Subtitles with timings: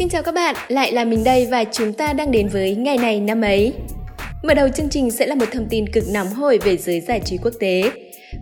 [0.00, 2.98] Xin chào các bạn, lại là mình đây và chúng ta đang đến với ngày
[2.98, 3.72] này năm ấy.
[4.42, 7.20] Mở đầu chương trình sẽ là một thông tin cực nóng hổi về giới giải
[7.24, 7.82] trí quốc tế.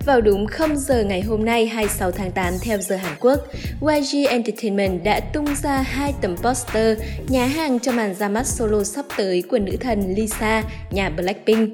[0.06, 3.40] Vào đúng 0 giờ ngày hôm nay 26 tháng 8 theo giờ Hàn Quốc,
[3.80, 6.98] YG Entertainment đã tung ra hai tấm poster
[7.28, 11.70] nhà hàng cho màn ra mắt solo sắp tới của nữ thần Lisa, nhà Blackpink.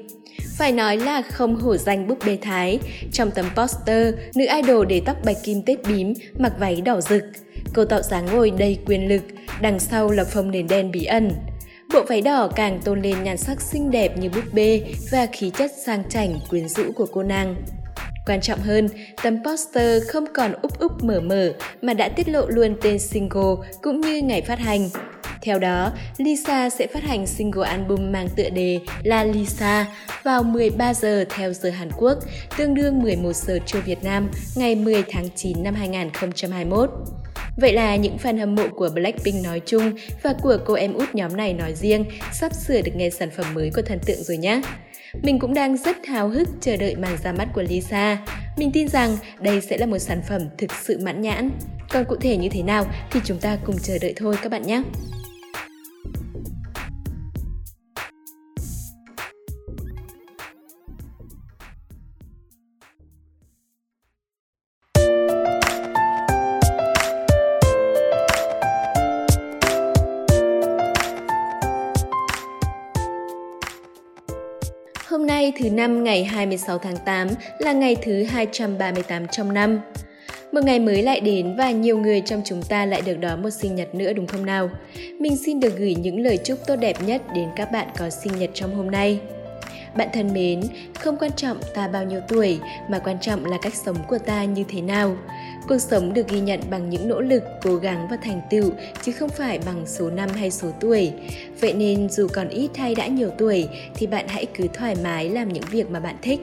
[0.59, 2.79] Phải nói là không hổ danh búp bê Thái.
[3.12, 7.23] Trong tấm poster, nữ idol để tóc bạch kim tết bím, mặc váy đỏ rực.
[7.75, 9.23] Cô tạo dáng ngồi đầy quyền lực,
[9.61, 11.31] đằng sau là phông nền đen bí ẩn.
[11.95, 15.50] Bộ váy đỏ càng tôn lên nhan sắc xinh đẹp như búp bê và khí
[15.50, 17.57] chất sang chảnh quyến rũ của cô nàng.
[18.27, 18.89] Quan trọng hơn,
[19.22, 23.69] tấm poster không còn úp úp mở mở mà đã tiết lộ luôn tên single
[23.83, 24.89] cũng như ngày phát hành.
[25.43, 29.86] Theo đó, Lisa sẽ phát hành single album mang tựa đề là Lisa
[30.22, 32.19] vào 13 giờ theo giờ Hàn Quốc,
[32.58, 36.91] tương đương 11 giờ trưa Việt Nam, ngày 10 tháng 9 năm 2021.
[37.56, 41.14] Vậy là những fan hâm mộ của Blackpink nói chung và của cô em út
[41.14, 44.36] nhóm này nói riêng sắp sửa được nghe sản phẩm mới của thần tượng rồi
[44.36, 44.60] nhé.
[45.22, 48.19] Mình cũng đang rất háo hức chờ đợi màn ra mắt của Lisa.
[48.56, 51.50] Mình tin rằng đây sẽ là một sản phẩm thực sự mãn nhãn.
[51.91, 54.62] Còn cụ thể như thế nào thì chúng ta cùng chờ đợi thôi các bạn
[54.62, 54.82] nhé.
[75.08, 79.80] Hôm nay thứ năm ngày 26 tháng 8 là ngày thứ 238 trong năm.
[80.52, 83.50] Một ngày mới lại đến và nhiều người trong chúng ta lại được đón một
[83.50, 84.70] sinh nhật nữa đúng không nào?
[85.19, 88.38] Mình xin được gửi những lời chúc tốt đẹp nhất đến các bạn có sinh
[88.38, 89.20] nhật trong hôm nay.
[89.97, 90.62] Bạn thân mến,
[91.00, 94.44] không quan trọng ta bao nhiêu tuổi mà quan trọng là cách sống của ta
[94.44, 95.16] như thế nào.
[95.68, 98.70] Cuộc sống được ghi nhận bằng những nỗ lực, cố gắng và thành tựu
[99.02, 101.12] chứ không phải bằng số năm hay số tuổi.
[101.60, 105.30] Vậy nên dù còn ít hay đã nhiều tuổi thì bạn hãy cứ thoải mái
[105.30, 106.41] làm những việc mà bạn thích.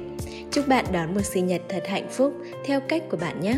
[0.52, 2.34] Chúc bạn đón một sinh nhật thật hạnh phúc
[2.66, 3.58] theo cách của bạn nhé.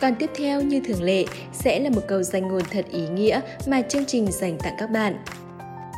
[0.00, 3.40] Còn tiếp theo như thường lệ sẽ là một câu danh ngôn thật ý nghĩa
[3.66, 5.16] mà chương trình dành tặng các bạn.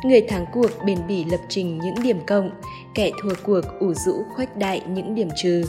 [0.05, 2.51] Người thắng cuộc bền bỉ lập trình những điểm cộng,
[2.95, 5.63] kẻ thua cuộc ủ rũ khuếch đại những điểm trừ.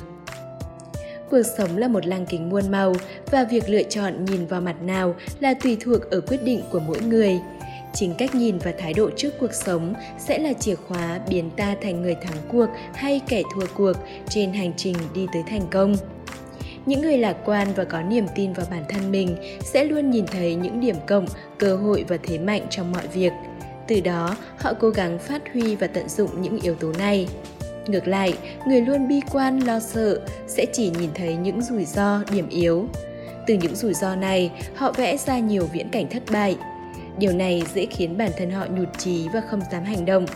[1.30, 2.92] Cuộc sống là một lăng kính muôn màu
[3.30, 6.80] và việc lựa chọn nhìn vào mặt nào là tùy thuộc ở quyết định của
[6.80, 7.40] mỗi người.
[7.94, 11.74] Chính cách nhìn và thái độ trước cuộc sống sẽ là chìa khóa biến ta
[11.82, 13.92] thành người thắng cuộc hay kẻ thua cuộc
[14.28, 15.96] trên hành trình đi tới thành công.
[16.86, 20.26] Những người lạc quan và có niềm tin vào bản thân mình sẽ luôn nhìn
[20.26, 21.26] thấy những điểm cộng,
[21.58, 23.32] cơ hội và thế mạnh trong mọi việc.
[23.88, 27.28] Từ đó, họ cố gắng phát huy và tận dụng những yếu tố này.
[27.86, 28.34] Ngược lại,
[28.66, 32.86] người luôn bi quan lo sợ sẽ chỉ nhìn thấy những rủi ro, điểm yếu.
[33.46, 36.56] Từ những rủi ro này, họ vẽ ra nhiều viễn cảnh thất bại.
[37.18, 40.26] Điều này dễ khiến bản thân họ nhụt chí và không dám hành động.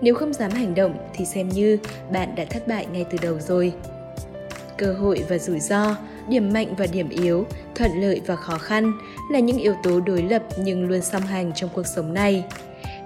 [0.00, 1.78] Nếu không dám hành động thì xem như
[2.12, 3.72] bạn đã thất bại ngay từ đầu rồi.
[4.76, 5.96] Cơ hội và rủi ro,
[6.28, 7.44] điểm mạnh và điểm yếu,
[7.74, 8.92] thuận lợi và khó khăn
[9.30, 12.44] là những yếu tố đối lập nhưng luôn song hành trong cuộc sống này.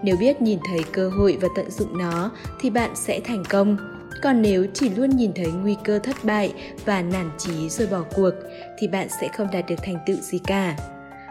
[0.03, 2.31] Nếu biết nhìn thấy cơ hội và tận dụng nó,
[2.61, 3.77] thì bạn sẽ thành công.
[4.22, 6.53] Còn nếu chỉ luôn nhìn thấy nguy cơ thất bại
[6.84, 8.34] và nản chí rồi bỏ cuộc,
[8.78, 10.77] thì bạn sẽ không đạt được thành tựu gì cả.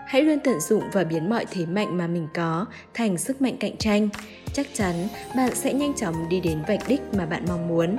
[0.07, 3.57] Hãy luôn tận dụng và biến mọi thế mạnh mà mình có thành sức mạnh
[3.59, 4.09] cạnh tranh.
[4.53, 4.95] Chắc chắn
[5.35, 7.97] bạn sẽ nhanh chóng đi đến vạch đích mà bạn mong muốn.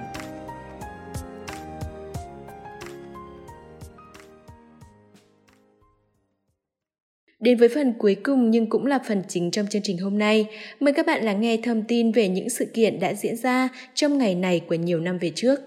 [7.41, 10.47] Đến với phần cuối cùng nhưng cũng là phần chính trong chương trình hôm nay,
[10.81, 14.19] mời các bạn lắng nghe thông tin về những sự kiện đã diễn ra trong
[14.19, 15.61] ngày này của nhiều năm về trước.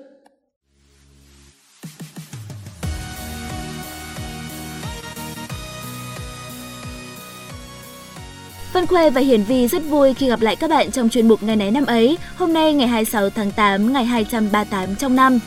[8.73, 11.43] Văn Khuê và Hiển Vi rất vui khi gặp lại các bạn trong chuyên mục
[11.43, 15.39] Ngày này năm ấy, hôm nay ngày 26 tháng 8, ngày 238 trong năm.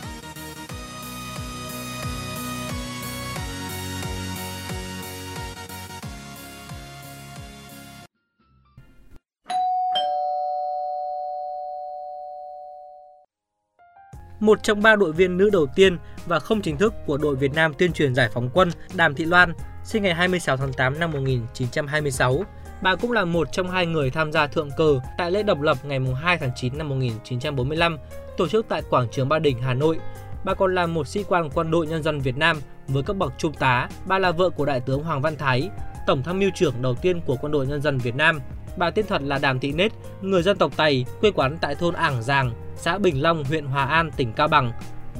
[14.41, 17.55] Một trong ba đội viên nữ đầu tiên và không chính thức của đội Việt
[17.55, 19.53] Nam tuyên truyền giải phóng quân Đàm Thị Loan,
[19.85, 22.45] sinh ngày 26 tháng 8 năm 1926.
[22.83, 25.79] Bà cũng là một trong hai người tham gia thượng cờ tại lễ độc lập
[25.85, 27.99] ngày 2 tháng 9 năm 1945,
[28.37, 29.99] tổ chức tại quảng trường Ba Đình, Hà Nội.
[30.45, 33.33] Bà còn là một sĩ quan quân đội nhân dân Việt Nam với cấp bậc
[33.39, 33.89] trung tá.
[34.07, 35.71] Bà là vợ của Đại tướng Hoàng Văn Thái,
[36.07, 38.41] Tổng tham mưu trưởng đầu tiên của quân đội nhân dân Việt Nam.
[38.77, 39.93] Bà tên thật là Đàm Thị Nết,
[40.23, 43.85] người dân tộc Tày, quê quán tại thôn Ảng Giàng, xã Bình Long, huyện Hòa
[43.85, 44.73] An, tỉnh Cao Bằng.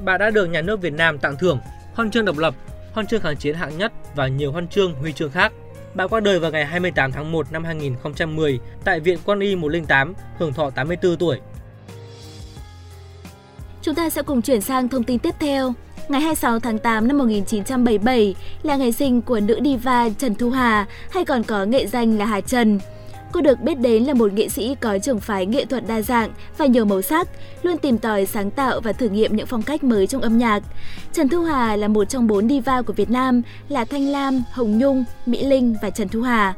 [0.05, 1.59] Bà đã được nhà nước Việt Nam tặng thưởng
[1.95, 2.55] huân chương độc lập,
[2.93, 5.53] huân chương kháng chiến hạng nhất và nhiều huân chương huy chương khác.
[5.95, 10.15] Bà qua đời vào ngày 28 tháng 1 năm 2010 tại Viện Quân y 108,
[10.39, 11.41] hưởng thọ 84 tuổi.
[13.83, 15.73] Chúng ta sẽ cùng chuyển sang thông tin tiếp theo.
[16.09, 20.87] Ngày 26 tháng 8 năm 1977 là ngày sinh của nữ diva Trần Thu Hà,
[21.11, 22.79] hay còn có nghệ danh là Hà Trần.
[23.33, 26.31] Cô được biết đến là một nghệ sĩ có trường phái nghệ thuật đa dạng
[26.59, 27.29] và nhiều màu sắc,
[27.63, 30.63] luôn tìm tòi sáng tạo và thử nghiệm những phong cách mới trong âm nhạc.
[31.13, 34.79] Trần Thu Hà là một trong bốn diva của Việt Nam là Thanh Lam, Hồng
[34.79, 36.55] Nhung, Mỹ Linh và Trần Thu Hà.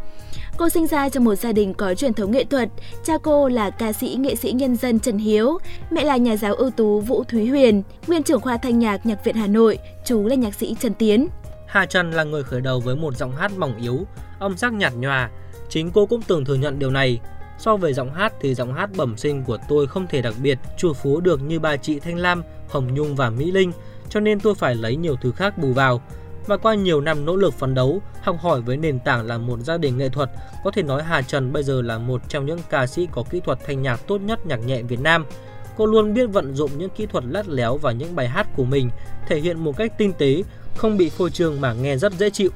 [0.57, 2.69] Cô sinh ra trong một gia đình có truyền thống nghệ thuật.
[3.05, 5.59] Cha cô là ca sĩ nghệ sĩ nhân dân Trần Hiếu,
[5.91, 9.25] mẹ là nhà giáo ưu tú Vũ Thúy Huyền, nguyên trưởng khoa thanh nhạc Nhạc
[9.25, 11.29] viện Hà Nội, chú là nhạc sĩ Trần Tiến.
[11.67, 14.07] Hà Trần là người khởi đầu với một giọng hát mỏng yếu,
[14.39, 15.31] âm sắc nhạt nhòa.
[15.69, 17.21] Chính cô cũng từng thừa nhận điều này.
[17.59, 20.59] So về giọng hát thì giọng hát bẩm sinh của tôi không thể đặc biệt,
[20.79, 23.73] chua phú được như bà chị Thanh Lam, Hồng Nhung và Mỹ Linh,
[24.09, 26.03] cho nên tôi phải lấy nhiều thứ khác bù vào
[26.47, 29.61] và qua nhiều năm nỗ lực phấn đấu, học hỏi với nền tảng là một
[29.61, 30.31] gia đình nghệ thuật,
[30.65, 33.41] có thể nói Hà Trần bây giờ là một trong những ca sĩ có kỹ
[33.45, 35.25] thuật thanh nhạc tốt nhất nhạc nhẹ Việt Nam.
[35.77, 38.65] Cô luôn biết vận dụng những kỹ thuật lắt léo vào những bài hát của
[38.65, 38.91] mình,
[39.29, 40.43] thể hiện một cách tinh tế,
[40.77, 42.51] không bị phô trương mà nghe rất dễ chịu.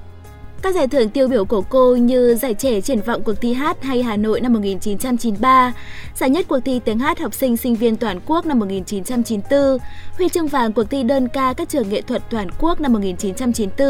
[0.62, 3.82] Các giải thưởng tiêu biểu của cô như Giải trẻ triển vọng cuộc thi hát
[3.82, 5.72] hay Hà Nội năm 1993,
[6.14, 9.78] Giải nhất cuộc thi tiếng hát học sinh sinh viên toàn quốc năm 1994,
[10.16, 13.88] Huy chương vàng cuộc thi đơn ca các trường nghệ thuật toàn quốc năm 1994,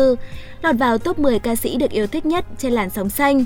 [0.63, 3.45] lọt vào top 10 ca sĩ được yêu thích nhất trên làn sóng xanh,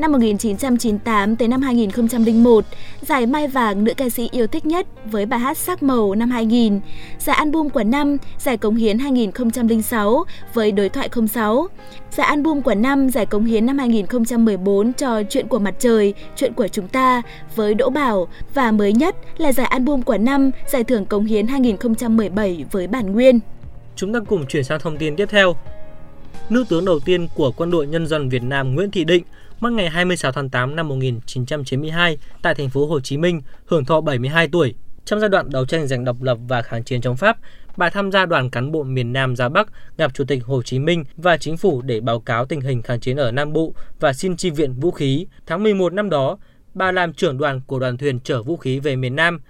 [0.00, 2.64] Năm 1998 tới năm 2001,
[3.02, 6.30] giải Mai Vàng nữ ca sĩ yêu thích nhất với bài hát Sắc Màu năm
[6.30, 6.80] 2000,
[7.18, 10.24] giải album của năm, giải Cống Hiến 2006
[10.54, 11.68] với Đối thoại 06,
[12.10, 16.52] giải album của năm, giải Cống Hiến năm 2014 cho Chuyện của mặt trời, Chuyện
[16.52, 17.22] của chúng ta
[17.56, 21.46] với Đỗ Bảo và mới nhất là giải album của năm, giải thưởng Cống Hiến
[21.46, 23.40] 2017 với Bản Nguyên.
[23.96, 25.56] Chúng ta cùng chuyển sang thông tin tiếp theo.
[26.50, 29.24] Nữ tướng đầu tiên của Quân đội Nhân dân Việt Nam Nguyễn Thị Định
[29.60, 34.00] mất ngày 26 tháng 8 năm 1992 tại thành phố Hồ Chí Minh, hưởng thọ
[34.00, 34.74] 72 tuổi.
[35.04, 37.38] Trong giai đoạn đấu tranh giành độc lập và kháng chiến chống Pháp,
[37.76, 39.68] bà tham gia đoàn cán bộ miền Nam ra Bắc
[39.98, 43.00] gặp Chủ tịch Hồ Chí Minh và chính phủ để báo cáo tình hình kháng
[43.00, 45.26] chiến ở Nam Bộ và xin chi viện vũ khí.
[45.46, 46.38] Tháng 11 năm đó,
[46.74, 49.40] bà làm trưởng đoàn của đoàn thuyền chở vũ khí về miền Nam.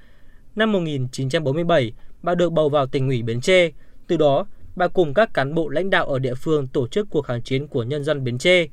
[0.57, 1.93] Năm 1947,
[2.23, 3.71] bà được bầu vào tỉnh ủy Bến Tre.
[4.07, 4.47] Từ đó,
[4.77, 7.67] bà cùng các cán bộ lãnh đạo ở địa phương tổ chức cuộc kháng chiến
[7.67, 8.67] của nhân dân Bến Tre,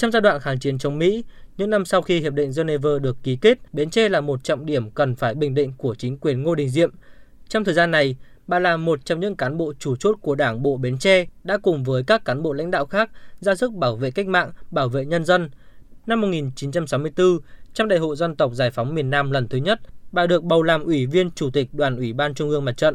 [0.00, 1.24] trong giai đoạn kháng chiến chống Mỹ,
[1.56, 4.66] những năm sau khi Hiệp định Geneva được ký kết, Bến Tre là một trọng
[4.66, 6.90] điểm cần phải bình định của chính quyền Ngô Đình Diệm.
[7.48, 8.16] Trong thời gian này,
[8.46, 11.58] bà là một trong những cán bộ chủ chốt của Đảng bộ Bến Tre đã
[11.58, 13.10] cùng với các cán bộ lãnh đạo khác
[13.40, 15.50] ra sức bảo vệ cách mạng, bảo vệ nhân dân.
[16.06, 17.38] Năm 1964,
[17.74, 19.80] trong Đại hội dân tộc giải phóng miền Nam lần thứ nhất,
[20.12, 22.94] bà được bầu làm ủy viên chủ tịch Đoàn ủy ban Trung ương Mặt trận.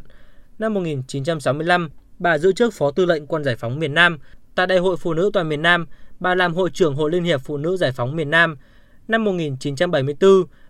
[0.59, 4.19] Năm 1965, bà giữ chức Phó Tư lệnh Quân giải phóng miền Nam.
[4.55, 5.85] Tại Đại hội Phụ nữ toàn miền Nam,
[6.19, 8.57] bà làm hội trưởng Hội Liên hiệp Phụ nữ Giải phóng miền Nam.
[9.07, 10.29] Năm 1974,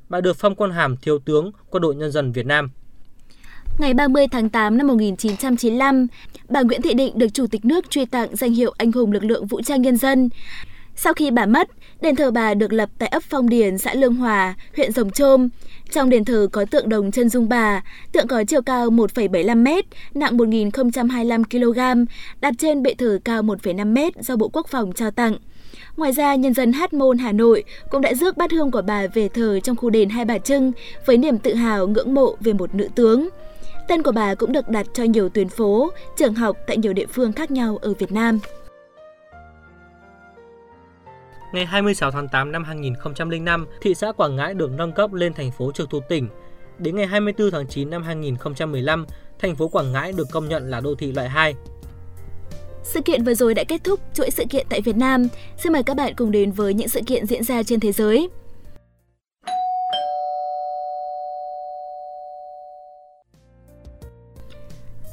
[0.10, 2.72] bà được phong quân hàm thiếu tướng Quân đội Nhân dân Việt Nam.
[3.80, 6.08] Ngày 30 tháng 8 năm 1995,
[6.50, 9.24] bà Nguyễn Thị Định được Chủ tịch nước truy tặng danh hiệu Anh hùng lực
[9.24, 10.30] lượng vũ trang nhân dân.
[10.96, 11.70] Sau khi bà mất,
[12.02, 15.50] đền thờ bà được lập tại ấp Phong Điền, xã Lương Hòa, huyện Rồng Trôm.
[15.92, 19.68] Trong đền thờ có tượng đồng chân dung bà, tượng có chiều cao 1,75 m,
[20.14, 22.06] nặng 1.025 kg,
[22.42, 25.36] đặt trên bệ thờ cao 1,5 m do Bộ Quốc phòng trao tặng.
[25.98, 29.08] Ngoài ra, nhân dân Hát Môn Hà Nội cũng đã rước bát hương của bà
[29.08, 30.72] về thờ trong khu đền Hai Bà Trưng
[31.06, 33.30] với niềm tự hào ngưỡng mộ về một nữ tướng.
[33.88, 37.06] Tên của bà cũng được đặt cho nhiều tuyến phố, trường học tại nhiều địa
[37.06, 38.40] phương khác nhau ở Việt Nam.
[41.56, 45.52] Ngày 26 tháng 8 năm 2005, thị xã Quảng Ngãi được nâng cấp lên thành
[45.52, 46.28] phố trực thuộc tỉnh.
[46.80, 49.06] Đến ngày 24 tháng 9 năm 2015,
[49.40, 51.56] thành phố Quảng Ngãi được công nhận là đô thị loại 2.
[52.84, 55.28] Sự kiện vừa rồi đã kết thúc chuỗi sự kiện tại Việt Nam.
[55.58, 58.30] Xin mời các bạn cùng đến với những sự kiện diễn ra trên thế giới.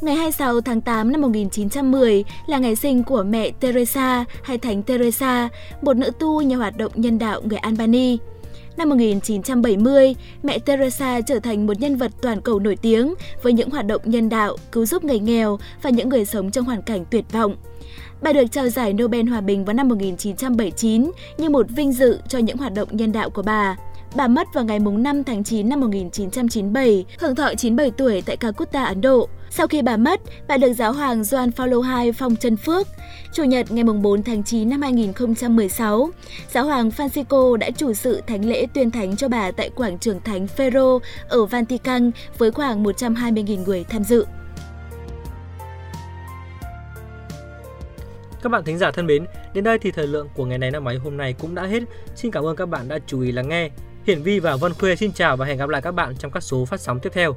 [0.02, 5.48] Ngày 26 tháng 8 năm 1910 là ngày sinh của mẹ Teresa hay Thánh Teresa,
[5.82, 8.18] một nữ tu nhà hoạt động nhân đạo người Albany.
[8.76, 13.70] Năm 1970, mẹ Teresa trở thành một nhân vật toàn cầu nổi tiếng với những
[13.70, 17.04] hoạt động nhân đạo, cứu giúp người nghèo và những người sống trong hoàn cảnh
[17.10, 17.56] tuyệt vọng.
[18.22, 22.38] Bà được trao giải Nobel Hòa bình vào năm 1979 như một vinh dự cho
[22.38, 23.76] những hoạt động nhân đạo của bà.
[24.16, 28.84] Bà mất vào ngày 5 tháng 9 năm 1997, hưởng thọ 97 tuổi tại Calcutta,
[28.84, 29.28] Ấn Độ.
[29.50, 32.86] Sau khi bà mất, bà được giáo hoàng Gioan Phaolô II phong chân phước.
[33.32, 36.10] Chủ nhật ngày 4 tháng 9 năm 2016,
[36.50, 40.20] giáo hoàng Francisco đã chủ sự thánh lễ tuyên thánh cho bà tại quảng trường
[40.20, 44.26] Thánh Phêrô ở Vatican với khoảng 120.000 người tham dự.
[48.42, 50.84] Các bạn thính giả thân mến, đến đây thì thời lượng của ngày này năm
[50.84, 51.82] máy hôm nay cũng đã hết.
[52.14, 53.70] Xin cảm ơn các bạn đã chú ý lắng nghe.
[54.06, 56.42] Hiển Vi và Vân Khuê xin chào và hẹn gặp lại các bạn trong các
[56.42, 57.36] số phát sóng tiếp theo.